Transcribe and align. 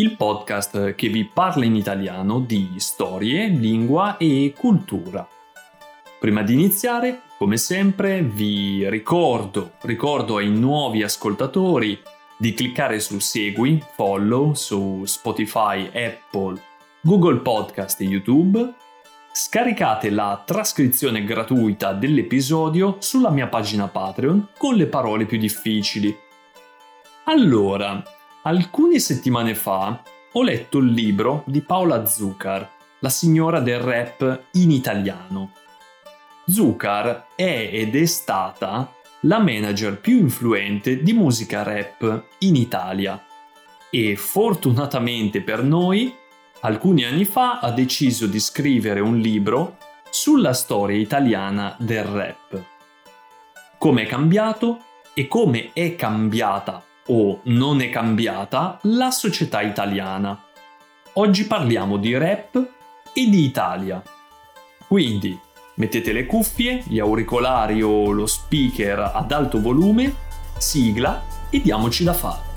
Il 0.00 0.14
podcast 0.14 0.94
che 0.94 1.08
vi 1.08 1.24
parla 1.24 1.64
in 1.64 1.74
italiano 1.74 2.38
di 2.38 2.74
storie, 2.76 3.48
lingua 3.48 4.16
e 4.16 4.54
cultura. 4.56 5.26
Prima 6.20 6.42
di 6.42 6.52
iniziare, 6.52 7.22
come 7.36 7.56
sempre, 7.56 8.22
vi 8.22 8.88
ricordo, 8.88 9.72
ricordo 9.82 10.36
ai 10.36 10.50
nuovi 10.50 11.02
ascoltatori 11.02 12.00
di 12.36 12.54
cliccare 12.54 13.00
su 13.00 13.18
segui, 13.18 13.82
follow 13.96 14.54
su 14.54 15.02
Spotify, 15.04 15.90
Apple, 15.92 16.62
Google 17.00 17.40
Podcast 17.40 18.00
e 18.00 18.04
YouTube. 18.04 18.74
Scaricate 19.32 20.10
la 20.10 20.40
trascrizione 20.46 21.24
gratuita 21.24 21.92
dell'episodio 21.92 22.98
sulla 23.00 23.30
mia 23.30 23.48
pagina 23.48 23.88
Patreon 23.88 24.50
con 24.56 24.76
le 24.76 24.86
parole 24.86 25.26
più 25.26 25.38
difficili. 25.38 26.16
Allora, 27.24 28.00
Alcune 28.42 29.00
settimane 29.00 29.56
fa 29.56 30.00
ho 30.32 30.42
letto 30.44 30.78
il 30.78 30.92
libro 30.92 31.42
di 31.44 31.60
Paola 31.60 32.06
Zucar, 32.06 32.70
la 33.00 33.08
signora 33.08 33.58
del 33.58 33.80
rap 33.80 34.44
in 34.52 34.70
italiano. 34.70 35.50
Zucar 36.46 37.26
è 37.34 37.68
ed 37.72 37.96
è 37.96 38.06
stata 38.06 38.94
la 39.22 39.40
manager 39.40 39.98
più 39.98 40.18
influente 40.18 41.02
di 41.02 41.12
musica 41.14 41.64
rap 41.64 42.26
in 42.38 42.54
Italia 42.54 43.20
e 43.90 44.14
fortunatamente 44.14 45.42
per 45.42 45.64
noi 45.64 46.14
alcuni 46.60 47.04
anni 47.04 47.24
fa 47.24 47.58
ha 47.58 47.72
deciso 47.72 48.28
di 48.28 48.38
scrivere 48.38 49.00
un 49.00 49.18
libro 49.18 49.78
sulla 50.10 50.52
storia 50.52 50.96
italiana 50.96 51.74
del 51.76 52.04
rap. 52.04 52.64
Come 53.78 54.02
è 54.02 54.06
cambiato 54.06 54.78
e 55.12 55.26
come 55.26 55.70
è 55.72 55.96
cambiata 55.96 56.84
o 57.08 57.40
non 57.44 57.80
è 57.80 57.90
cambiata 57.90 58.78
la 58.82 59.10
società 59.10 59.60
italiana. 59.60 60.42
Oggi 61.14 61.46
parliamo 61.46 61.96
di 61.96 62.16
rap 62.16 62.54
e 63.12 63.28
di 63.28 63.44
Italia. 63.44 64.02
Quindi 64.86 65.38
mettete 65.74 66.12
le 66.12 66.26
cuffie, 66.26 66.82
gli 66.86 66.98
auricolari 66.98 67.82
o 67.82 68.10
lo 68.10 68.26
speaker 68.26 69.12
ad 69.14 69.32
alto 69.32 69.60
volume, 69.60 70.14
sigla 70.58 71.22
e 71.50 71.60
diamoci 71.60 72.04
da 72.04 72.12
fare. 72.12 72.47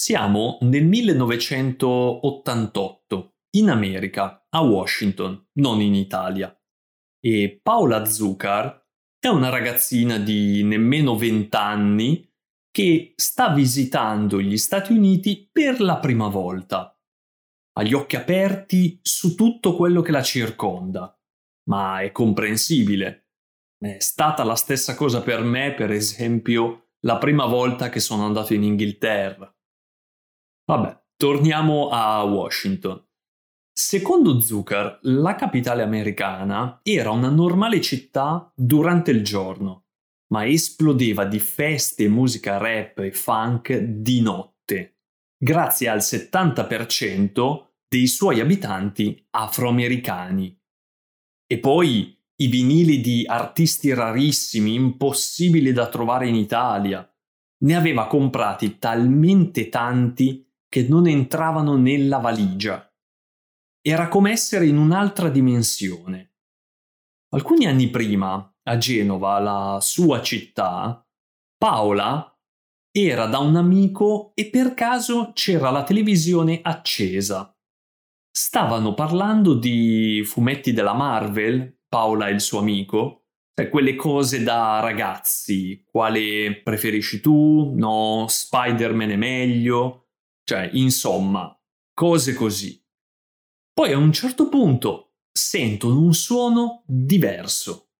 Siamo 0.00 0.56
nel 0.62 0.86
1988, 0.86 3.34
in 3.56 3.68
America, 3.68 4.46
a 4.48 4.62
Washington, 4.62 5.48
non 5.58 5.82
in 5.82 5.94
Italia. 5.94 6.58
E 7.22 7.60
Paola 7.62 8.06
Zucar 8.06 8.82
è 9.18 9.28
una 9.28 9.50
ragazzina 9.50 10.16
di 10.16 10.64
nemmeno 10.64 11.18
20 11.18 11.54
anni 11.54 12.26
che 12.70 13.12
sta 13.14 13.52
visitando 13.52 14.40
gli 14.40 14.56
Stati 14.56 14.94
Uniti 14.94 15.46
per 15.52 15.82
la 15.82 15.98
prima 15.98 16.28
volta. 16.28 16.98
Ha 17.74 17.82
gli 17.82 17.92
occhi 17.92 18.16
aperti 18.16 19.00
su 19.02 19.34
tutto 19.34 19.76
quello 19.76 20.00
che 20.00 20.12
la 20.12 20.22
circonda, 20.22 21.14
ma 21.68 22.00
è 22.00 22.10
comprensibile. 22.10 23.32
È 23.76 23.98
stata 23.98 24.44
la 24.44 24.56
stessa 24.56 24.94
cosa 24.94 25.20
per 25.20 25.42
me, 25.42 25.74
per 25.74 25.90
esempio, 25.90 26.92
la 27.00 27.18
prima 27.18 27.44
volta 27.44 27.90
che 27.90 28.00
sono 28.00 28.24
andato 28.24 28.54
in 28.54 28.62
Inghilterra. 28.62 29.54
Vabbè, 30.70 31.02
torniamo 31.16 31.88
a 31.88 32.22
Washington. 32.22 33.04
Secondo 33.72 34.40
Zucker, 34.40 35.00
la 35.02 35.34
capitale 35.34 35.82
americana 35.82 36.78
era 36.84 37.10
una 37.10 37.28
normale 37.28 37.80
città 37.80 38.52
durante 38.54 39.10
il 39.10 39.24
giorno, 39.24 39.86
ma 40.28 40.46
esplodeva 40.46 41.24
di 41.24 41.40
feste 41.40 42.06
musica 42.06 42.58
rap 42.58 43.00
e 43.00 43.10
funk 43.10 43.78
di 43.78 44.20
notte, 44.20 44.98
grazie 45.36 45.88
al 45.88 45.98
70% 45.98 47.66
dei 47.88 48.06
suoi 48.06 48.38
abitanti 48.38 49.26
afroamericani. 49.30 50.56
E 51.48 51.58
poi 51.58 52.16
i 52.36 52.46
vinili 52.46 53.00
di 53.00 53.24
artisti 53.26 53.92
rarissimi, 53.92 54.74
impossibili 54.74 55.72
da 55.72 55.88
trovare 55.88 56.28
in 56.28 56.36
Italia. 56.36 57.12
Ne 57.62 57.74
aveva 57.74 58.06
comprati 58.06 58.78
talmente 58.78 59.68
tanti 59.68 60.44
che 60.70 60.86
non 60.88 61.08
entravano 61.08 61.76
nella 61.76 62.18
valigia. 62.18 62.88
Era 63.82 64.08
come 64.08 64.30
essere 64.30 64.66
in 64.66 64.78
un'altra 64.78 65.28
dimensione. 65.28 66.36
Alcuni 67.30 67.66
anni 67.66 67.90
prima, 67.90 68.54
a 68.62 68.76
Genova, 68.78 69.38
la 69.40 69.78
sua 69.80 70.22
città, 70.22 71.04
Paola 71.58 72.24
era 72.92 73.26
da 73.26 73.38
un 73.38 73.56
amico 73.56 74.32
e 74.34 74.48
per 74.48 74.74
caso 74.74 75.32
c'era 75.34 75.70
la 75.70 75.82
televisione 75.82 76.60
accesa. 76.62 77.54
Stavano 78.30 78.94
parlando 78.94 79.54
di 79.54 80.22
fumetti 80.24 80.72
della 80.72 80.94
Marvel, 80.94 81.80
Paola 81.88 82.28
e 82.28 82.32
il 82.32 82.40
suo 82.40 82.60
amico, 82.60 83.24
cioè 83.54 83.68
quelle 83.68 83.96
cose 83.96 84.42
da 84.42 84.80
ragazzi, 84.80 85.84
quale 85.84 86.60
preferisci 86.62 87.20
tu? 87.20 87.74
No, 87.76 88.26
Spider-Man 88.28 89.10
è 89.10 89.16
meglio. 89.16 89.99
Cioè, 90.50 90.68
insomma, 90.72 91.56
cose 91.94 92.34
così. 92.34 92.84
Poi 93.72 93.92
a 93.92 93.98
un 93.98 94.12
certo 94.12 94.48
punto 94.48 95.18
sentono 95.30 96.00
un 96.00 96.12
suono 96.12 96.82
diverso. 96.86 97.90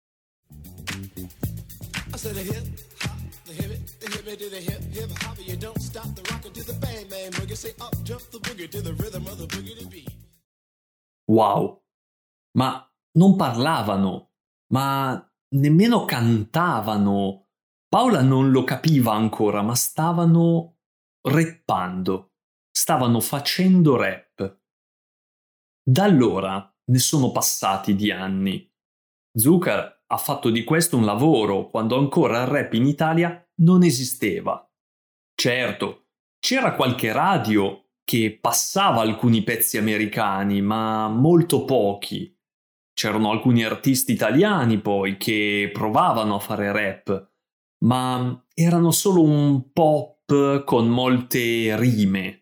Wow, 11.31 11.85
ma 12.59 12.93
non 13.13 13.37
parlavano, 13.37 14.33
ma 14.73 15.33
nemmeno 15.55 16.05
cantavano. 16.05 17.47
Paola 17.89 18.23
non 18.23 18.51
lo 18.51 18.65
capiva 18.65 19.13
ancora, 19.13 19.63
ma 19.63 19.77
stavano 19.77 20.79
reppando 21.29 22.30
stavano 22.71 23.21
facendo 23.21 23.97
rap. 23.97 24.59
Da 25.83 26.05
allora 26.05 26.73
ne 26.85 26.99
sono 26.99 27.33
passati 27.33 27.95
di 27.95 28.11
anni. 28.11 28.69
Zucker 29.33 30.05
ha 30.07 30.17
fatto 30.17 30.51
di 30.51 30.65
questo 30.65 30.97
un 30.97 31.05
lavoro 31.05 31.69
quando 31.69 31.99
ancora 31.99 32.43
il 32.43 32.49
rap 32.49 32.73
in 32.75 32.87
Italia 32.87 33.49
non 33.57 33.83
esisteva. 33.83 34.69
Certo, 35.35 36.09
c'era 36.39 36.75
qualche 36.75 37.13
radio 37.13 37.91
che 38.05 38.37
passava 38.41 39.03
alcuni 39.03 39.43
pezzi 39.43 39.79
americani, 39.79 40.61
ma 40.63 41.09
molto 41.09 41.65
pochi. 41.65 42.37
C'erano 42.93 43.31
alcuni 43.31 43.65
artisti 43.65 44.13
italiani 44.13 44.81
poi 44.81 45.17
che 45.17 45.71
provavano 45.73 46.35
a 46.35 46.41
fare 46.41 46.73
rap, 46.73 47.31
ma 47.85 48.45
erano 48.53 48.91
solo 48.91 49.23
un 49.23 49.73
pop 49.73 50.65
con 50.65 50.89
molte 50.89 51.77
rime. 51.79 52.40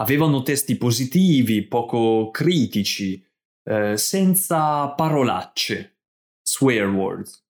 Avevano 0.00 0.42
testi 0.42 0.76
positivi, 0.76 1.62
poco 1.66 2.30
critici, 2.30 3.22
eh, 3.64 3.98
senza 3.98 4.88
parolacce, 4.94 6.00
swear 6.42 6.88
words. 6.88 7.46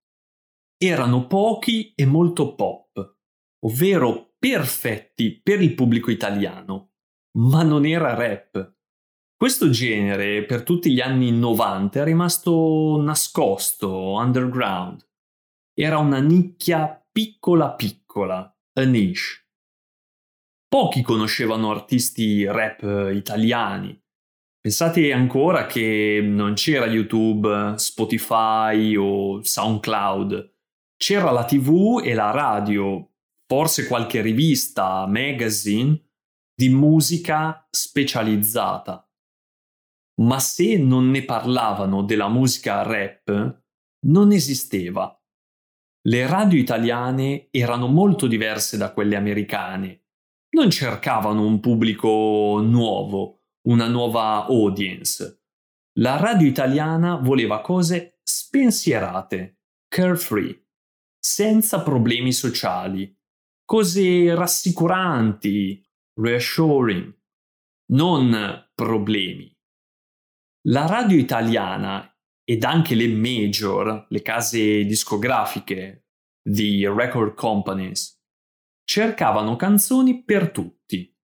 Erano 0.76 1.29
pochi 1.29 1.93
e 1.94 2.06
molto 2.06 2.56
pop, 2.56 3.19
ovvero 3.64 4.35
perfetti 4.37 5.41
per 5.41 5.62
il 5.62 5.75
pubblico 5.75 6.11
italiano, 6.11 6.94
ma 7.38 7.62
non 7.62 7.87
era 7.87 8.14
rap. 8.14 8.79
Questo 9.37 9.70
genere 9.70 10.44
per 10.44 10.64
tutti 10.64 10.93
gli 10.93 11.00
anni 11.00 11.31
90 11.31 12.00
è 12.00 12.05
rimasto 12.05 13.00
nascosto, 13.00 14.14
underground. 14.14 15.08
Era 15.73 15.99
una 15.99 16.19
nicchia 16.19 17.00
piccola 17.12 17.75
piccola, 17.75 18.58
a 18.73 18.82
niche. 18.82 19.39
Pochi 20.70 21.02
conoscevano 21.02 21.72
artisti 21.72 22.44
rap 22.46 23.11
italiani, 23.12 24.00
Pensate 24.62 25.11
ancora 25.11 25.64
che 25.64 26.20
non 26.22 26.52
c'era 26.52 26.84
YouTube, 26.84 27.78
Spotify 27.78 28.94
o 28.94 29.43
SoundCloud. 29.43 30.55
C'era 30.99 31.31
la 31.31 31.46
TV 31.46 32.02
e 32.05 32.12
la 32.12 32.31
radio, 32.31 33.12
forse 33.46 33.87
qualche 33.87 34.20
rivista, 34.20 35.06
magazine 35.06 35.99
di 36.55 36.69
musica 36.69 37.67
specializzata. 37.70 39.11
Ma 40.20 40.38
se 40.40 40.76
non 40.76 41.08
ne 41.11 41.25
parlavano 41.25 42.02
della 42.02 42.28
musica 42.28 42.82
rap, 42.82 43.62
non 44.08 44.31
esisteva. 44.31 45.19
Le 46.02 46.26
radio 46.26 46.58
italiane 46.58 47.49
erano 47.50 47.87
molto 47.87 48.26
diverse 48.26 48.76
da 48.76 48.93
quelle 48.93 49.17
americane. 49.17 50.00
Non 50.60 50.70
cercavano 50.70 51.46
un 51.46 51.58
pubblico 51.58 52.60
nuovo 52.60 53.44
una 53.62 53.88
nuova 53.88 54.44
audience. 54.44 55.44
La 55.98 56.18
radio 56.18 56.46
italiana 56.46 57.16
voleva 57.16 57.62
cose 57.62 58.18
spensierate, 58.22 59.62
carefree, 59.88 60.66
senza 61.18 61.80
problemi 61.80 62.30
sociali, 62.34 63.18
cose 63.64 64.34
rassicuranti, 64.34 65.82
reassuring, 66.20 67.10
non 67.92 68.68
problemi. 68.74 69.50
La 70.68 70.84
radio 70.84 71.16
italiana 71.16 72.14
ed 72.44 72.64
anche 72.64 72.94
le 72.94 73.08
major, 73.08 74.04
le 74.10 74.20
case 74.20 74.84
discografiche, 74.84 76.04
the 76.42 76.86
record 76.86 77.32
companies, 77.34 78.19
cercavano 78.90 79.54
canzoni 79.54 80.25
per 80.25 80.50
tutti 80.50 81.14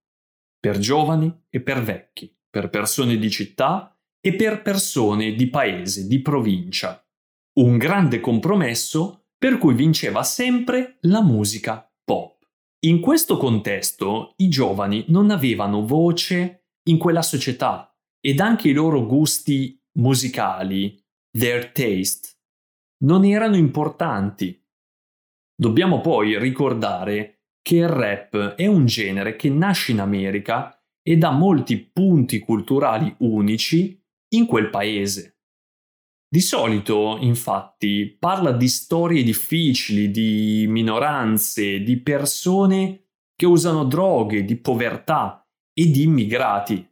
per 0.61 0.79
giovani 0.79 1.33
e 1.51 1.61
per 1.61 1.83
vecchi, 1.83 2.33
per 2.49 2.71
persone 2.71 3.19
di 3.19 3.29
città 3.29 3.97
e 4.21 4.37
per 4.37 4.63
persone 4.63 5.35
di 5.35 5.49
paese, 5.49 6.07
di 6.07 6.21
provincia. 6.23 7.05
Un 7.55 7.77
grande 7.77 8.21
compromesso 8.21 9.31
per 9.37 9.59
cui 9.59 9.75
vinceva 9.75 10.23
sempre 10.23 10.99
la 11.03 11.23
musica 11.23 11.93
pop. 12.05 12.39
In 12.85 13.01
questo 13.01 13.37
contesto 13.37 14.35
i 14.37 14.49
giovani 14.49 15.05
non 15.09 15.31
avevano 15.31 15.85
voce 15.85 16.67
in 16.89 16.99
quella 16.99 17.23
società 17.23 17.93
ed 18.21 18.39
anche 18.39 18.69
i 18.69 18.75
loro 18.75 19.07
gusti 19.07 19.81
musicali, 19.99 21.01
their 21.37 21.73
taste, 21.73 22.29
non 23.05 23.25
erano 23.25 23.57
importanti. 23.57 24.65
Dobbiamo 25.53 26.01
poi 26.01 26.39
ricordare 26.39 27.36
che 27.67 27.79
il 27.79 27.89
rap 27.89 28.55
è 28.55 28.65
un 28.69 28.87
genere 28.87 29.35
che 29.35 29.51
nasce 29.51 29.91
in 29.91 29.99
America 29.99 30.81
ed 31.03 31.25
ha 31.25 31.33
molti 31.33 31.79
punti 31.79 32.39
culturali 32.39 33.13
unici 33.19 34.01
in 34.35 34.47
quel 34.47 34.71
paese. 34.71 35.41
Di 36.29 36.41
solito, 36.43 37.19
infatti, 37.21 38.17
parla 38.17 38.53
di 38.53 38.69
storie 38.69 39.25
difficili, 39.25 40.13
di 40.13 40.67
minoranze, 40.69 41.81
di 41.81 42.01
persone 42.01 43.09
che 43.35 43.47
usano 43.47 43.85
droghe, 43.85 44.45
di 44.45 44.55
povertà 44.61 45.45
e 45.73 45.91
di 45.91 46.05
immigrati. 46.05 46.89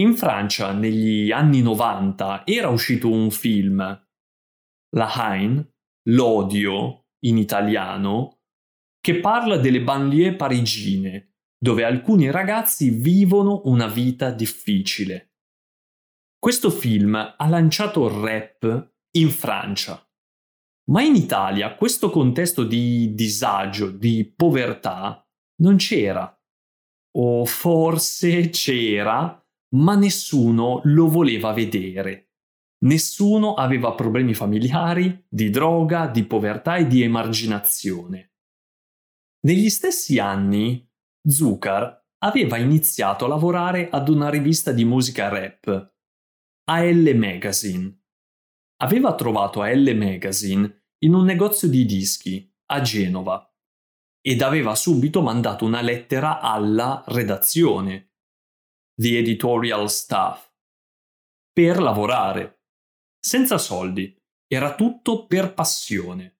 In 0.00 0.14
Francia, 0.14 0.72
negli 0.72 1.30
anni 1.30 1.62
90, 1.62 2.42
era 2.44 2.68
uscito 2.68 3.10
un 3.10 3.30
film, 3.30 3.78
La 4.94 5.10
Haine, 5.14 5.72
L'odio 6.10 7.06
in 7.24 7.38
italiano, 7.38 8.39
che 9.00 9.20
parla 9.20 9.56
delle 9.56 9.82
banlieue 9.82 10.34
parigine, 10.34 11.32
dove 11.58 11.84
alcuni 11.84 12.30
ragazzi 12.30 12.90
vivono 12.90 13.62
una 13.64 13.86
vita 13.86 14.30
difficile. 14.30 15.32
Questo 16.38 16.70
film 16.70 17.14
ha 17.14 17.48
lanciato 17.48 18.06
il 18.06 18.14
rap 18.14 18.92
in 19.12 19.30
Francia, 19.30 20.06
ma 20.90 21.02
in 21.02 21.14
Italia 21.14 21.74
questo 21.74 22.10
contesto 22.10 22.64
di 22.64 23.14
disagio, 23.14 23.90
di 23.90 24.24
povertà, 24.24 25.26
non 25.60 25.76
c'era. 25.76 26.34
O 27.12 27.44
forse 27.44 28.50
c'era, 28.50 29.44
ma 29.74 29.94
nessuno 29.96 30.80
lo 30.84 31.08
voleva 31.08 31.52
vedere. 31.52 32.30
Nessuno 32.84 33.54
aveva 33.54 33.92
problemi 33.92 34.32
familiari, 34.32 35.26
di 35.28 35.50
droga, 35.50 36.06
di 36.06 36.24
povertà 36.24 36.76
e 36.76 36.86
di 36.86 37.02
emarginazione. 37.02 38.29
Negli 39.42 39.70
stessi 39.70 40.18
anni, 40.18 40.86
Zucker 41.26 42.08
aveva 42.18 42.58
iniziato 42.58 43.24
a 43.24 43.28
lavorare 43.28 43.88
ad 43.88 44.10
una 44.10 44.28
rivista 44.28 44.70
di 44.70 44.84
musica 44.84 45.28
rap, 45.28 45.94
AL 46.64 47.12
Magazine. 47.14 48.02
Aveva 48.82 49.14
trovato 49.14 49.62
AL 49.62 49.96
Magazine 49.96 50.88
in 51.04 51.14
un 51.14 51.24
negozio 51.24 51.68
di 51.68 51.86
dischi 51.86 52.54
a 52.66 52.82
Genova 52.82 53.50
ed 54.20 54.42
aveva 54.42 54.74
subito 54.74 55.22
mandato 55.22 55.64
una 55.64 55.80
lettera 55.80 56.40
alla 56.40 57.02
redazione, 57.06 58.16
the 58.94 59.16
editorial 59.16 59.88
staff, 59.88 60.52
per 61.50 61.80
lavorare. 61.80 62.64
Senza 63.18 63.56
soldi, 63.56 64.14
era 64.46 64.74
tutto 64.74 65.26
per 65.26 65.54
passione 65.54 66.39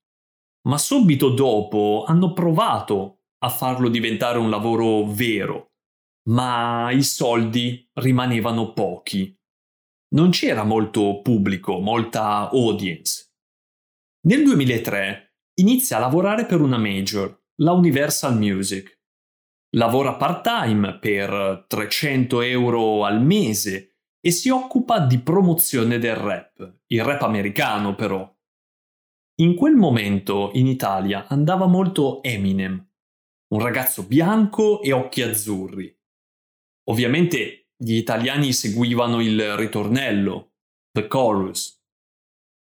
ma 0.68 0.78
subito 0.78 1.30
dopo 1.30 2.04
hanno 2.06 2.32
provato 2.32 3.22
a 3.42 3.48
farlo 3.48 3.88
diventare 3.88 4.38
un 4.38 4.50
lavoro 4.50 5.04
vero, 5.06 5.72
ma 6.28 6.90
i 6.90 7.02
soldi 7.02 7.88
rimanevano 7.94 8.72
pochi. 8.72 9.34
Non 10.12 10.30
c'era 10.30 10.64
molto 10.64 11.20
pubblico, 11.22 11.78
molta 11.78 12.50
audience. 12.50 13.32
Nel 14.26 14.44
2003 14.44 15.36
inizia 15.60 15.96
a 15.96 16.00
lavorare 16.00 16.44
per 16.44 16.60
una 16.60 16.78
major, 16.78 17.44
la 17.62 17.72
Universal 17.72 18.36
Music. 18.36 18.98
Lavora 19.76 20.16
part-time 20.16 20.98
per 20.98 21.64
300 21.68 22.40
euro 22.42 23.04
al 23.04 23.22
mese 23.22 23.98
e 24.20 24.30
si 24.30 24.50
occupa 24.50 24.98
di 24.98 25.20
promozione 25.20 25.98
del 25.98 26.16
rap, 26.16 26.80
il 26.86 27.04
rap 27.04 27.22
americano 27.22 27.94
però. 27.94 28.30
In 29.40 29.54
quel 29.54 29.74
momento 29.74 30.50
in 30.52 30.66
Italia 30.66 31.26
andava 31.26 31.64
molto 31.64 32.22
Eminem, 32.22 32.88
un 33.54 33.60
ragazzo 33.60 34.02
bianco 34.02 34.82
e 34.82 34.92
occhi 34.92 35.22
azzurri. 35.22 35.98
Ovviamente 36.90 37.70
gli 37.74 37.94
italiani 37.94 38.52
seguivano 38.52 39.22
il 39.22 39.56
ritornello, 39.56 40.56
the 40.92 41.06
chorus, 41.06 41.82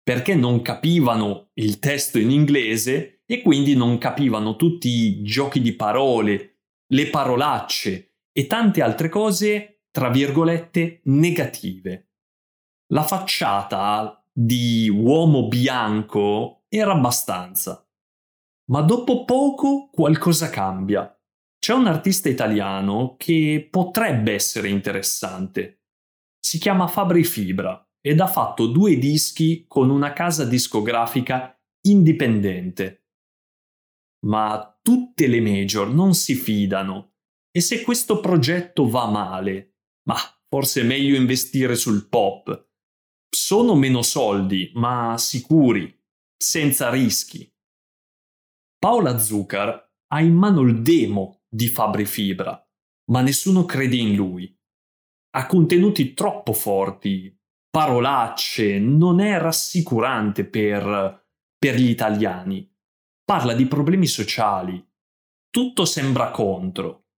perché 0.00 0.36
non 0.36 0.62
capivano 0.62 1.50
il 1.54 1.80
testo 1.80 2.20
in 2.20 2.30
inglese 2.30 3.22
e 3.26 3.42
quindi 3.42 3.74
non 3.74 3.98
capivano 3.98 4.54
tutti 4.54 4.88
i 4.88 5.22
giochi 5.24 5.60
di 5.60 5.72
parole, 5.72 6.60
le 6.92 7.08
parolacce 7.08 8.18
e 8.30 8.46
tante 8.46 8.80
altre 8.80 9.08
cose, 9.08 9.86
tra 9.90 10.08
virgolette, 10.08 11.00
negative. 11.06 12.10
La 12.92 13.02
facciata 13.02 14.24
di 14.32 14.88
uomo 14.88 15.48
bianco 15.48 16.59
era 16.72 16.92
abbastanza. 16.92 17.84
Ma 18.70 18.82
dopo 18.82 19.24
poco 19.24 19.90
qualcosa 19.90 20.48
cambia. 20.48 21.12
C'è 21.58 21.74
un 21.74 21.88
artista 21.88 22.28
italiano 22.28 23.16
che 23.18 23.68
potrebbe 23.68 24.32
essere 24.32 24.68
interessante. 24.68 25.82
Si 26.38 26.58
chiama 26.58 26.86
Fabri 26.86 27.24
Fibra 27.24 27.84
ed 28.00 28.20
ha 28.20 28.28
fatto 28.28 28.68
due 28.68 28.96
dischi 28.96 29.66
con 29.66 29.90
una 29.90 30.12
casa 30.12 30.44
discografica 30.44 31.54
indipendente. 31.82 33.08
Ma 34.26 34.78
tutte 34.80 35.26
le 35.26 35.40
major 35.40 35.88
non 35.88 36.14
si 36.14 36.34
fidano 36.34 37.14
E 37.50 37.60
se 37.60 37.82
questo 37.82 38.20
progetto 38.20 38.88
va 38.88 39.10
male? 39.10 39.78
Ma 40.04 40.16
forse 40.48 40.82
è 40.82 40.84
meglio 40.84 41.16
investire 41.16 41.74
sul 41.74 42.08
pop. 42.08 42.68
Sono 43.28 43.74
meno 43.74 44.02
soldi, 44.02 44.70
ma 44.74 45.16
sicuri, 45.18 45.99
senza 46.42 46.88
rischi. 46.88 47.52
Paola 48.78 49.18
Zucker 49.18 49.92
ha 50.06 50.20
in 50.22 50.34
mano 50.34 50.62
il 50.62 50.80
demo 50.80 51.42
di 51.46 51.68
Fabri 51.68 52.06
Fibra, 52.06 52.66
ma 53.10 53.20
nessuno 53.20 53.66
crede 53.66 53.96
in 53.96 54.14
lui. 54.14 54.58
Ha 55.32 55.46
contenuti 55.46 56.14
troppo 56.14 56.54
forti, 56.54 57.38
parolacce, 57.68 58.78
non 58.78 59.20
è 59.20 59.38
rassicurante 59.38 60.46
per, 60.46 61.26
per 61.58 61.74
gli 61.74 61.90
italiani. 61.90 62.66
Parla 63.22 63.52
di 63.52 63.66
problemi 63.66 64.06
sociali. 64.06 64.82
Tutto 65.50 65.84
sembra 65.84 66.30
contro. 66.30 67.08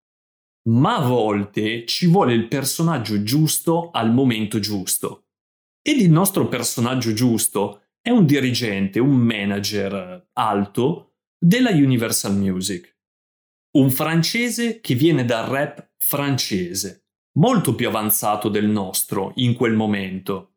Ma 0.68 0.96
a 0.96 1.06
volte 1.06 1.86
ci 1.86 2.08
vuole 2.08 2.34
il 2.34 2.48
personaggio 2.48 3.22
giusto 3.22 3.90
al 3.92 4.12
momento 4.12 4.58
giusto. 4.58 5.28
Ed 5.80 6.00
il 6.00 6.10
nostro 6.10 6.48
personaggio 6.48 7.12
giusto 7.12 7.81
è 8.02 8.10
un 8.10 8.26
dirigente, 8.26 8.98
un 8.98 9.14
manager 9.14 10.30
alto 10.32 11.14
della 11.38 11.70
Universal 11.70 12.36
Music. 12.36 12.98
Un 13.78 13.90
francese 13.90 14.80
che 14.80 14.96
viene 14.96 15.24
dal 15.24 15.46
rap 15.46 15.92
francese, 15.98 17.06
molto 17.38 17.76
più 17.76 17.86
avanzato 17.86 18.48
del 18.48 18.66
nostro 18.66 19.32
in 19.36 19.54
quel 19.54 19.74
momento. 19.74 20.56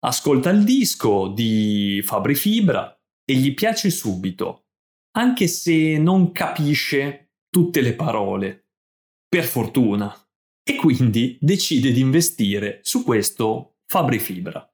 Ascolta 0.00 0.48
il 0.48 0.64
disco 0.64 1.28
di 1.28 2.02
Fabri 2.04 2.34
Fibra 2.34 2.98
e 3.24 3.34
gli 3.34 3.52
piace 3.52 3.90
subito, 3.90 4.68
anche 5.16 5.46
se 5.46 5.98
non 5.98 6.32
capisce 6.32 7.34
tutte 7.50 7.82
le 7.82 7.94
parole 7.94 8.70
per 9.28 9.44
fortuna, 9.44 10.10
e 10.62 10.74
quindi 10.76 11.36
decide 11.40 11.92
di 11.92 12.00
investire 12.00 12.80
su 12.82 13.04
questo 13.04 13.76
Fabri 13.86 14.18
Fibra. 14.18 14.67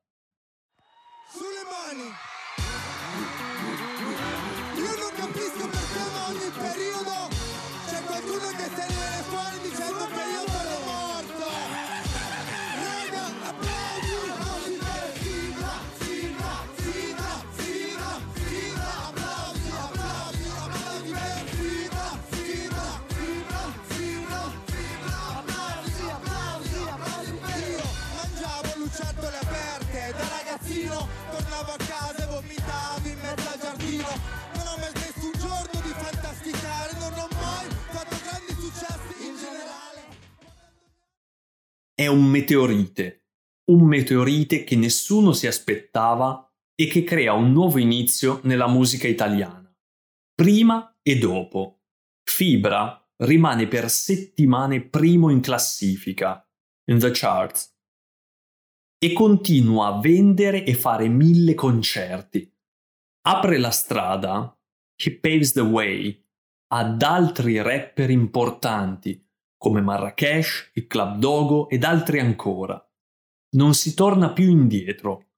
È 42.04 42.06
un 42.06 42.24
meteorite, 42.24 43.28
un 43.70 43.86
meteorite 43.86 44.62
che 44.64 44.76
nessuno 44.76 45.32
si 45.32 45.46
aspettava 45.46 46.48
e 46.74 46.86
che 46.86 47.02
crea 47.02 47.32
un 47.32 47.52
nuovo 47.52 47.78
inizio 47.78 48.40
nella 48.44 48.68
musica 48.68 49.08
italiana. 49.08 49.74
Prima 50.34 50.98
e 51.02 51.18
dopo. 51.18 51.80
Fibra 52.22 53.00
rimane 53.18 53.68
per 53.68 53.88
settimane 53.90 54.82
primo 54.82 55.30
in 55.30 55.40
classifica, 55.40 56.46
in 56.90 56.98
the 56.98 57.10
charts, 57.12 57.72
e 58.98 59.12
continua 59.12 59.88
a 59.88 60.00
vendere 60.00 60.64
e 60.64 60.74
fare 60.74 61.08
mille 61.08 61.54
concerti. 61.54 62.50
Apre 63.26 63.58
la 63.58 63.70
strada, 63.70 64.58
he 64.96 65.18
paves 65.18 65.52
the 65.52 65.60
way, 65.60 66.22
ad 66.72 67.02
altri 67.02 67.62
rapper 67.62 68.10
importanti 68.10 69.24
come 69.64 69.80
Marrakesh, 69.80 70.72
il 70.74 70.86
Club 70.86 71.16
Dogo 71.16 71.70
ed 71.70 71.84
altri 71.84 72.20
ancora. 72.20 72.78
Non 73.52 73.72
si 73.72 73.94
torna 73.94 74.30
più 74.34 74.50
indietro. 74.50 75.30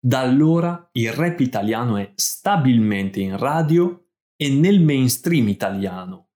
Da 0.00 0.20
allora 0.20 0.88
il 0.92 1.12
rap 1.12 1.40
italiano 1.40 1.98
è 1.98 2.10
stabilmente 2.14 3.20
in 3.20 3.36
radio 3.36 4.06
e 4.36 4.48
nel 4.48 4.80
mainstream 4.80 5.48
italiano. 5.48 6.30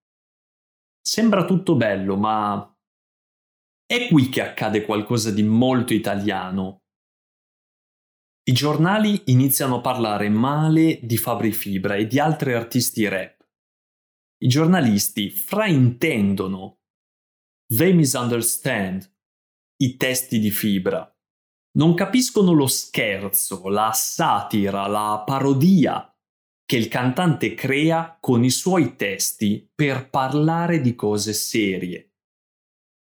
Sembra 1.01 1.47
tutto 1.47 1.75
bello, 1.75 2.19
ma 2.19 2.71
è 3.87 4.09
qui 4.09 4.29
che 4.29 4.43
accade 4.43 4.85
qualcosa 4.85 5.31
di 5.31 5.43
molto 5.43 5.95
italiano. 5.95 6.83
I 8.43 8.53
giornali 8.53 9.23
iniziano 9.27 9.77
a 9.77 9.81
parlare 9.81 10.29
male 10.29 11.01
di 11.03 11.17
Fabri 11.17 11.53
Fibra 11.53 11.95
e 11.95 12.07
di 12.07 12.21
altri 12.21 12.53
artisti 12.53 13.09
rap. 13.09 13.43
I 14.37 14.49
giornalisti 14.49 15.31
fraintendono 15.31 16.78
They 17.71 17.93
misunderstand 17.93 19.07
i 19.83 19.97
testi 19.99 20.39
di 20.39 20.51
fibra. 20.51 21.07
Non 21.73 21.93
capiscono 21.95 22.53
lo 22.53 22.67
scherzo, 22.67 23.69
la 23.69 23.93
satira, 23.93 24.87
la 24.87 25.23
parodia 25.27 26.11
che 26.65 26.77
il 26.77 26.89
cantante 26.89 27.53
crea 27.53 28.17
con 28.21 28.43
i 28.43 28.49
suoi 28.49 28.97
testi 28.97 29.71
per 29.75 30.09
parlare 30.09 30.81
di 30.81 30.95
cose 30.95 31.35
serie. 31.35 32.15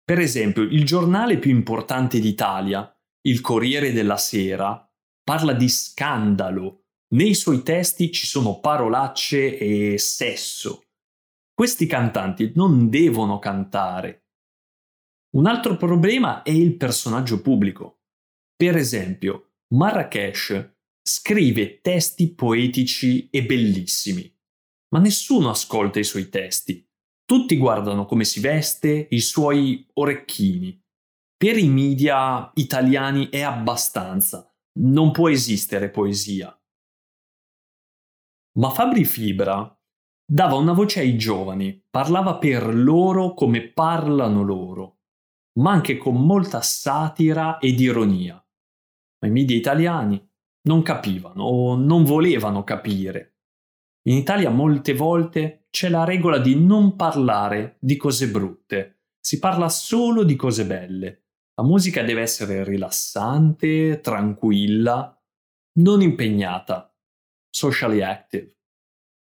Per 0.05 0.21
esempio, 0.21 0.63
il 0.63 0.85
giornale 0.85 1.39
più 1.39 1.51
importante 1.51 2.21
d'Italia, 2.21 2.89
il 3.23 3.41
Corriere 3.41 3.93
della 3.93 4.17
Sera, 4.17 4.89
parla 5.25 5.55
di 5.55 5.69
scandalo. 5.69 6.85
Nei 7.15 7.35
suoi 7.35 7.65
testi 7.65 8.13
ci 8.13 8.27
sono 8.27 8.61
parolacce 8.61 9.59
e 9.59 9.99
sesso. 9.99 10.85
Questi 11.53 11.87
cantanti 11.87 12.53
non 12.55 12.89
devono 12.89 13.39
cantare, 13.41 14.22
un 15.33 15.47
altro 15.47 15.77
problema 15.77 16.43
è 16.43 16.51
il 16.51 16.77
personaggio 16.77 17.41
pubblico. 17.41 18.01
Per 18.55 18.77
esempio, 18.77 19.53
Marrakesh 19.75 20.75
scrive 21.03 21.81
testi 21.81 22.35
poetici 22.35 23.31
e 23.31 23.45
bellissimi, 23.45 24.31
ma 24.91 24.99
nessuno 24.99 25.49
ascolta 25.49 25.99
i 25.99 26.05
suoi 26.05 26.29
testi. 26.29 26.87
Tutti 27.25 27.57
guardano 27.57 28.05
come 28.05 28.25
si 28.25 28.41
veste, 28.41 29.09
i 29.11 29.21
suoi 29.21 29.87
orecchini. 29.95 30.79
Per 31.35 31.57
i 31.57 31.69
media 31.69 32.51
italiani 32.55 33.31
è 33.31 33.41
abbastanza, 33.41 34.55
non 34.81 35.13
può 35.13 35.31
esistere 35.31 35.89
poesia. 35.89 36.55
Ma 38.59 38.69
Fabri 38.69 39.07
Fibra 39.07 39.81
dava 40.31 40.57
una 40.57 40.75
voce 40.75 41.01
ai 41.01 41.17
giovani, 41.17 41.83
parlava 41.89 42.37
per 42.37 42.75
loro 42.75 43.33
come 43.33 43.67
parlano 43.73 44.43
loro 44.43 44.99
ma 45.55 45.73
anche 45.73 45.97
con 45.97 46.25
molta 46.25 46.61
satira 46.63 47.59
ed 47.59 47.79
ironia. 47.81 48.35
Ma 49.21 49.29
i 49.29 49.31
media 49.31 49.57
italiani 49.57 50.21
non 50.63 50.83
capivano 50.83 51.45
o 51.45 51.77
non 51.77 52.05
volevano 52.05 52.65
capire. 52.65 53.37
In 54.09 54.17
Italia 54.17 54.51
molte 54.51 54.95
volte 54.95 55.67
c'è 55.71 55.89
la 55.89 56.05
regola 56.05 56.39
di 56.39 56.57
non 56.57 56.97
parlare 56.97 57.77
di 57.81 57.97
cose 57.97 58.29
brutte, 58.29 59.03
si 59.21 59.39
parla 59.39 59.69
solo 59.69 60.23
di 60.25 60.37
cose 60.37 60.67
belle. 60.67 61.25
La 61.55 61.65
musica 61.65 62.03
deve 62.03 62.23
essere 62.23 62.65
rilassante, 62.65 64.01
tranquilla, 64.01 65.17
non 65.79 66.01
impegnata, 66.01 66.93
socially 67.49 68.01
active. 68.01 68.57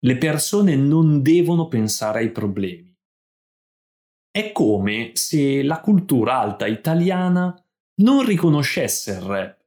Le 0.00 0.16
persone 0.16 0.74
non 0.74 1.22
devono 1.22 1.68
pensare 1.68 2.20
ai 2.20 2.32
problemi 2.32 2.91
è 4.32 4.50
come 4.50 5.10
se 5.12 5.62
la 5.62 5.80
cultura 5.80 6.38
alta 6.38 6.66
italiana 6.66 7.54
non 8.00 8.24
riconoscesse 8.24 9.12
il 9.12 9.20
rap. 9.20 9.60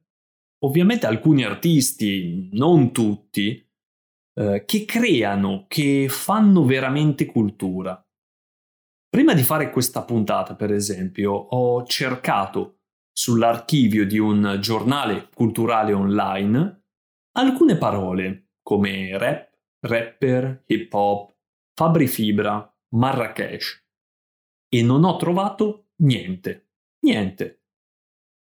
Ovviamente 0.64 1.06
alcuni 1.06 1.44
artisti, 1.44 2.48
non 2.52 2.90
tutti, 2.90 3.64
eh, 4.34 4.64
che 4.66 4.84
creano, 4.84 5.66
che 5.68 6.08
fanno 6.08 6.64
veramente 6.64 7.26
cultura. 7.26 8.04
Prima 9.08 9.34
di 9.34 9.44
fare 9.44 9.70
questa 9.70 10.02
puntata, 10.02 10.56
per 10.56 10.72
esempio, 10.72 11.32
ho 11.32 11.84
cercato 11.84 12.80
sull'archivio 13.12 14.04
di 14.04 14.18
un 14.18 14.58
giornale 14.60 15.28
culturale 15.32 15.92
online 15.92 16.82
alcune 17.38 17.76
parole 17.76 18.48
come 18.62 19.16
rap, 19.16 19.48
rapper, 19.86 20.64
hip 20.66 20.92
hop, 20.92 21.34
Fabri 21.72 22.08
Fibra, 22.08 22.68
Marrakesh 22.94 23.85
e 24.78 24.82
non 24.82 25.04
ho 25.04 25.16
trovato 25.16 25.88
niente. 26.02 26.68
Niente. 27.06 27.62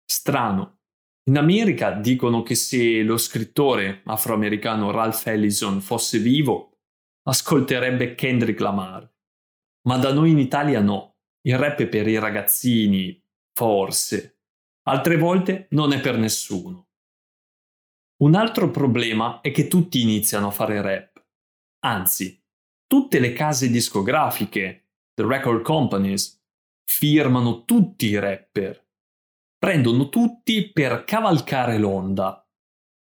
Strano. 0.05 0.81
In 1.29 1.39
America 1.39 1.93
dicono 1.93 2.43
che 2.43 2.57
se 2.57 3.03
lo 3.03 3.17
scrittore 3.17 4.03
afroamericano 4.05 4.91
Ralph 4.91 5.27
Ellison 5.29 5.81
fosse 5.81 6.19
vivo, 6.19 6.81
ascolterebbe 7.23 8.17
Kendrick 8.17 8.59
Lamar. 8.59 9.09
Ma 9.87 9.97
da 9.99 10.13
noi 10.13 10.33
in 10.33 10.39
Italia 10.39 10.81
no. 10.81 11.19
Il 11.43 11.57
rap 11.57 11.79
è 11.79 11.87
per 11.87 12.09
i 12.09 12.19
ragazzini, 12.19 13.23
forse. 13.53 14.41
Altre 14.89 15.17
volte 15.17 15.69
non 15.71 15.93
è 15.93 16.01
per 16.01 16.19
nessuno. 16.19 16.89
Un 18.23 18.35
altro 18.35 18.71
problema 18.71 19.41
è 19.41 19.53
che 19.53 19.69
tutti 19.69 20.01
iniziano 20.01 20.49
a 20.49 20.51
fare 20.51 20.83
rap. 20.83 21.25
Anzi, 21.85 22.43
tutte 22.87 23.21
le 23.21 23.33
case 23.33 23.71
discografiche, 23.71 24.84
the 25.15 25.25
record 25.25 25.63
companies, 25.63 26.41
firmano 26.85 27.65
tutti 27.65 28.07
i 28.07 28.19
rapper. 28.19 28.83
Prendono 29.59 30.09
tutti 30.09 30.71
per 30.73 31.05
cavalcare 31.05 31.79
l'onda. 31.79 32.47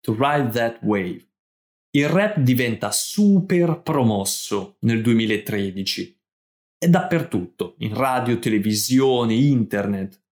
To 0.01 0.17
ride 0.19 0.51
that 0.51 0.79
wave. 0.83 1.27
Il 1.91 2.09
rap 2.09 2.39
diventa 2.39 2.91
super 2.91 3.83
promosso 3.83 4.77
nel 4.81 5.03
2013. 5.03 6.21
È 6.79 6.89
dappertutto, 6.89 7.75
in 7.79 7.95
radio, 7.95 8.39
televisione, 8.39 9.35
internet. 9.35 10.23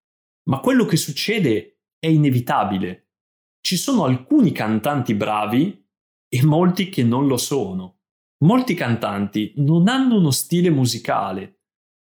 Ma 0.49 0.61
quello 0.61 0.85
che 0.85 0.97
succede 0.97 1.80
è 1.99 2.06
inevitabile. 2.06 3.09
Ci 3.61 3.76
sono 3.76 4.04
alcuni 4.04 4.52
cantanti 4.52 5.14
bravi 5.14 5.85
e 6.28 6.45
molti 6.45 6.88
che 6.88 7.02
non 7.02 7.26
lo 7.26 7.37
sono. 7.37 8.00
Molti 8.45 8.75
cantanti 8.75 9.54
non 9.56 9.88
hanno 9.88 10.18
uno 10.18 10.30
stile 10.30 10.71
musicale, 10.71 11.55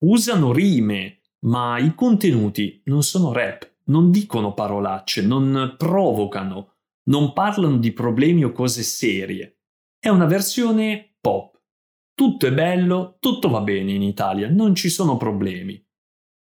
usano 0.04 0.52
rime, 0.52 1.21
ma 1.47 1.78
i 1.78 1.95
contenuti 1.95 2.83
non 2.85 3.02
sono 3.02 3.33
rap, 3.33 3.69
non 3.85 4.11
dicono 4.11 4.54
parolacce, 4.54 5.23
non 5.23 5.75
provocano, 5.76 6.75
non 7.04 7.33
parlano 7.33 7.78
di 7.78 7.92
problemi 7.92 8.45
o 8.45 8.52
cose 8.52 8.83
serie. 8.83 9.61
È 9.99 10.09
una 10.09 10.26
versione 10.26 11.16
pop. 11.21 11.59
Tutto 12.14 12.47
è 12.47 12.52
bello, 12.52 13.16
tutto 13.19 13.49
va 13.49 13.61
bene 13.61 13.92
in 13.92 14.02
Italia, 14.02 14.49
non 14.49 14.75
ci 14.75 14.88
sono 14.88 15.16
problemi. 15.16 15.83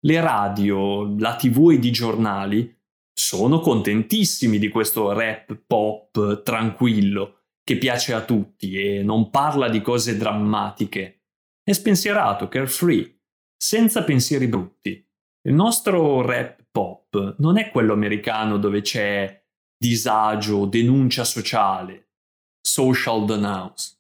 Le 0.04 0.22
radio, 0.22 1.16
la 1.18 1.36
tv 1.36 1.72
e 1.72 1.76
i 1.76 1.92
giornali 1.92 2.78
sono 3.14 3.60
contentissimi 3.60 4.58
di 4.58 4.70
questo 4.70 5.12
rap 5.12 5.64
pop 5.68 6.42
tranquillo 6.44 7.44
che 7.64 7.78
piace 7.78 8.14
a 8.14 8.24
tutti 8.24 8.74
e 8.82 9.04
non 9.04 9.30
parla 9.30 9.70
di 9.70 9.82
cose 9.82 10.18
drammatiche. 10.18 11.24
È 11.64 11.72
spensierato, 11.72 12.48
carefree, 12.48 13.21
senza 13.62 14.04
pensieri 14.04 14.48
brutti. 14.48 15.08
Il 15.48 15.54
nostro 15.54 16.22
rap 16.22 16.66
pop 16.72 17.36
non 17.38 17.60
è 17.60 17.70
quello 17.70 17.94
americano 17.94 18.58
dove 18.58 18.82
c'è 18.82 19.40
disagio, 19.78 20.66
denuncia 20.66 21.24
sociale, 21.24 22.14
social 22.60 23.24
denounce. 23.26 24.00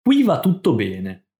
Qui 0.00 0.22
va 0.22 0.38
tutto 0.38 0.74
bene. 0.74 1.30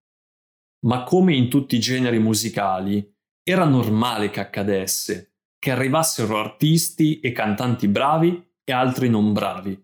Ma 0.86 1.04
come 1.04 1.36
in 1.36 1.48
tutti 1.48 1.76
i 1.76 1.80
generi 1.80 2.18
musicali, 2.18 3.08
era 3.44 3.64
normale 3.64 4.30
che 4.30 4.40
accadesse, 4.40 5.36
che 5.56 5.70
arrivassero 5.70 6.38
artisti 6.38 7.20
e 7.20 7.30
cantanti 7.30 7.86
bravi 7.86 8.54
e 8.64 8.72
altri 8.72 9.08
non 9.08 9.32
bravi. 9.32 9.80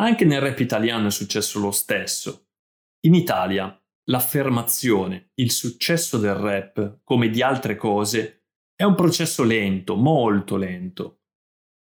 Anche 0.00 0.26
nel 0.26 0.42
rap 0.42 0.58
italiano 0.58 1.06
è 1.06 1.10
successo 1.10 1.60
lo 1.60 1.70
stesso. 1.70 2.48
In 3.06 3.14
Italia, 3.14 3.74
l'affermazione, 4.08 5.30
il 5.34 5.50
successo 5.50 6.18
del 6.18 6.34
rap, 6.34 7.00
come 7.02 7.28
di 7.28 7.42
altre 7.42 7.76
cose, 7.76 8.44
è 8.74 8.84
un 8.84 8.94
processo 8.94 9.42
lento, 9.42 9.96
molto 9.96 10.56
lento. 10.56 11.22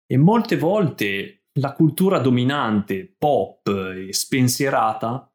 E 0.06 0.18
molte 0.18 0.58
volte 0.58 1.48
la 1.60 1.74
cultura 1.74 2.20
dominante, 2.20 3.13
pop 3.18 3.68
e 3.68 4.13
spensierata, 4.13 5.32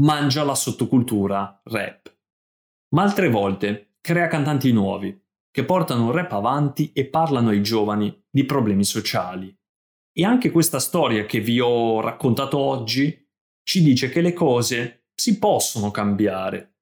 mangia 0.00 0.44
la 0.44 0.54
sottocultura 0.54 1.60
rap. 1.64 2.14
Ma 2.94 3.02
altre 3.02 3.28
volte 3.28 3.96
crea 4.00 4.26
cantanti 4.26 4.72
nuovi, 4.72 5.18
che 5.50 5.64
portano 5.64 6.08
il 6.08 6.14
rap 6.14 6.32
avanti 6.32 6.92
e 6.92 7.06
parlano 7.06 7.50
ai 7.50 7.62
giovani 7.62 8.24
di 8.30 8.44
problemi 8.44 8.84
sociali. 8.84 9.54
E 10.14 10.24
anche 10.24 10.50
questa 10.50 10.78
storia 10.78 11.24
che 11.24 11.40
vi 11.40 11.60
ho 11.60 12.00
raccontato 12.00 12.58
oggi 12.58 13.18
ci 13.62 13.82
dice 13.82 14.08
che 14.08 14.20
le 14.20 14.32
cose 14.32 15.01
si 15.14 15.38
possono 15.38 15.90
cambiare, 15.90 16.74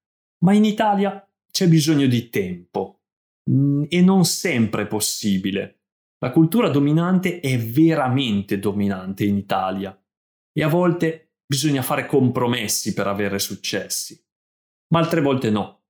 ma 0.43 0.53
in 0.53 0.65
Italia 0.65 1.25
c'è 1.51 1.67
bisogno 1.67 2.07
di 2.07 2.29
tempo 2.29 3.01
mm, 3.49 3.83
e 3.89 4.01
non 4.01 4.25
sempre 4.25 4.83
è 4.83 4.87
possibile. 4.87 5.81
La 6.19 6.31
cultura 6.31 6.69
dominante 6.69 7.39
è 7.39 7.57
veramente 7.59 8.59
dominante 8.59 9.25
in 9.25 9.37
Italia 9.37 9.99
e 10.53 10.63
a 10.63 10.67
volte 10.67 11.33
bisogna 11.45 11.81
fare 11.81 12.05
compromessi 12.05 12.93
per 12.93 13.07
avere 13.07 13.39
successi, 13.39 14.23
ma 14.93 14.99
altre 14.99 15.21
volte 15.21 15.49
no. 15.49 15.83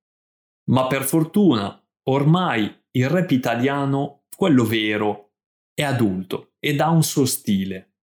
Ma 0.72 0.88
per 0.88 1.04
fortuna 1.04 1.78
ormai 2.04 2.74
il 2.92 3.10
rap 3.10 3.32
italiano, 3.32 4.24
quello 4.36 4.64
vero, 4.64 5.34
è 5.74 5.84
adulto 5.84 6.54
ed 6.60 6.80
ha 6.80 6.90
un 6.90 7.04
suo 7.04 7.26
stile 7.26 7.96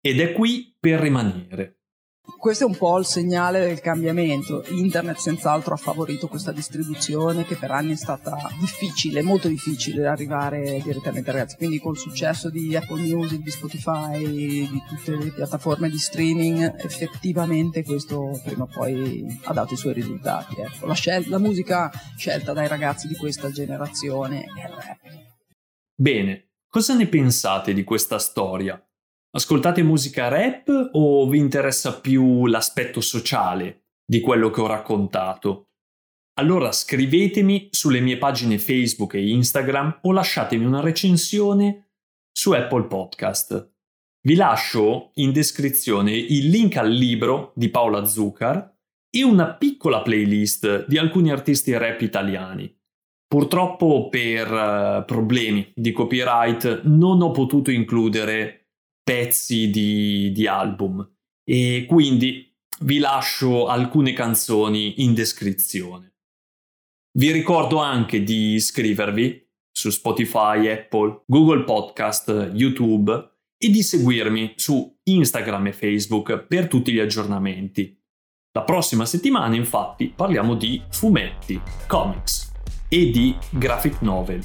ed 0.00 0.20
è 0.20 0.32
qui 0.32 0.76
per 0.78 1.00
rimanere. 1.00 1.80
Questo 2.38 2.64
è 2.64 2.66
un 2.66 2.76
po' 2.76 2.98
il 2.98 3.06
segnale 3.06 3.60
del 3.60 3.80
cambiamento. 3.80 4.64
Internet 4.68 5.16
senz'altro 5.16 5.74
ha 5.74 5.76
favorito 5.76 6.26
questa 6.26 6.50
distribuzione 6.50 7.44
che 7.44 7.54
per 7.54 7.70
anni 7.70 7.92
è 7.92 7.96
stata 7.96 8.36
difficile, 8.58 9.22
molto 9.22 9.46
difficile 9.46 10.06
arrivare 10.06 10.80
direttamente 10.82 11.30
ai 11.30 11.36
ragazzi. 11.36 11.56
Quindi 11.56 11.78
col 11.78 11.96
successo 11.96 12.50
di 12.50 12.74
Apple 12.74 13.00
Music, 13.00 13.40
di 13.40 13.50
Spotify, 13.50 14.18
di 14.18 14.82
tutte 14.88 15.16
le 15.16 15.32
piattaforme 15.32 15.88
di 15.88 15.98
streaming, 15.98 16.74
effettivamente 16.78 17.84
questo 17.84 18.40
prima 18.44 18.64
o 18.64 18.68
poi 18.72 19.24
ha 19.44 19.52
dato 19.52 19.74
i 19.74 19.76
suoi 19.76 19.94
risultati. 19.94 20.60
Ecco. 20.60 20.86
La, 20.86 20.94
scel- 20.94 21.28
la 21.28 21.38
musica 21.38 21.90
scelta 22.16 22.52
dai 22.52 22.66
ragazzi 22.68 23.06
di 23.06 23.16
questa 23.16 23.50
generazione 23.50 24.40
è 24.40 24.66
il 24.66 24.74
rap. 24.74 24.98
Bene, 25.94 26.50
cosa 26.68 26.94
ne 26.94 27.06
pensate 27.06 27.72
di 27.72 27.84
questa 27.84 28.18
storia? 28.18 28.80
Ascoltate 29.36 29.82
musica 29.82 30.28
rap 30.28 30.88
o 30.92 31.28
vi 31.28 31.36
interessa 31.36 32.00
più 32.00 32.46
l'aspetto 32.46 33.02
sociale 33.02 33.82
di 34.02 34.20
quello 34.20 34.48
che 34.48 34.62
ho 34.62 34.66
raccontato? 34.66 35.72
Allora 36.38 36.72
scrivetemi 36.72 37.68
sulle 37.70 38.00
mie 38.00 38.16
pagine 38.16 38.56
Facebook 38.56 39.12
e 39.12 39.28
Instagram 39.28 39.98
o 40.04 40.12
lasciatemi 40.12 40.64
una 40.64 40.80
recensione 40.80 41.90
su 42.32 42.52
Apple 42.52 42.84
Podcast. 42.84 43.74
Vi 44.22 44.36
lascio 44.36 45.10
in 45.16 45.32
descrizione 45.32 46.12
il 46.12 46.48
link 46.48 46.78
al 46.78 46.90
libro 46.90 47.52
di 47.56 47.68
Paola 47.68 48.06
Zuccar 48.06 48.74
e 49.10 49.22
una 49.22 49.52
piccola 49.52 50.00
playlist 50.00 50.86
di 50.86 50.96
alcuni 50.96 51.30
artisti 51.30 51.76
rap 51.76 52.00
italiani. 52.00 52.74
Purtroppo 53.28 54.08
per 54.08 54.50
uh, 54.50 55.04
problemi 55.04 55.70
di 55.74 55.92
copyright 55.92 56.84
non 56.84 57.20
ho 57.20 57.32
potuto 57.32 57.70
includere 57.70 58.65
pezzi 59.06 59.70
di, 59.70 60.32
di 60.32 60.48
album 60.48 61.08
e 61.44 61.86
quindi 61.88 62.52
vi 62.80 62.98
lascio 62.98 63.68
alcune 63.68 64.12
canzoni 64.12 65.04
in 65.04 65.14
descrizione. 65.14 66.14
Vi 67.16 67.30
ricordo 67.30 67.78
anche 67.78 68.24
di 68.24 68.54
iscrivervi 68.54 69.48
su 69.70 69.90
Spotify, 69.90 70.68
Apple, 70.68 71.22
Google 71.24 71.62
Podcast, 71.62 72.50
YouTube 72.52 73.12
e 73.56 73.70
di 73.70 73.82
seguirmi 73.84 74.54
su 74.56 74.98
Instagram 75.04 75.68
e 75.68 75.72
Facebook 75.72 76.38
per 76.40 76.66
tutti 76.66 76.92
gli 76.92 76.98
aggiornamenti. 76.98 77.96
La 78.52 78.64
prossima 78.64 79.06
settimana 79.06 79.54
infatti 79.54 80.08
parliamo 80.08 80.56
di 80.56 80.82
fumetti, 80.90 81.60
comics 81.86 82.52
e 82.88 83.10
di 83.10 83.36
graphic 83.50 84.00
novel. 84.00 84.44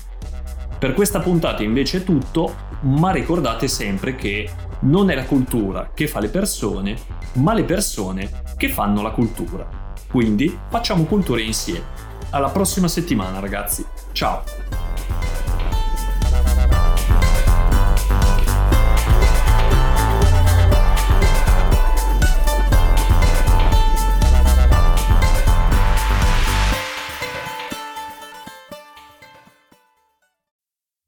Per 0.81 0.95
questa 0.95 1.19
puntata 1.19 1.61
invece 1.61 1.99
è 1.99 2.03
tutto, 2.03 2.55
ma 2.81 3.11
ricordate 3.11 3.67
sempre 3.67 4.15
che 4.15 4.49
non 4.79 5.11
è 5.11 5.15
la 5.15 5.25
cultura 5.25 5.91
che 5.93 6.07
fa 6.07 6.19
le 6.19 6.29
persone, 6.29 6.97
ma 7.33 7.53
le 7.53 7.65
persone 7.65 8.41
che 8.57 8.67
fanno 8.67 9.03
la 9.03 9.11
cultura. 9.11 9.93
Quindi 10.09 10.57
facciamo 10.69 11.03
cultura 11.03 11.39
insieme. 11.39 11.85
Alla 12.31 12.49
prossima 12.49 12.87
settimana 12.87 13.39
ragazzi, 13.39 13.85
ciao! 14.11 14.41